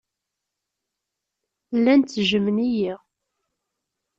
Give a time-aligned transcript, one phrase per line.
[1.77, 2.93] Llan ttejjmen-iyi.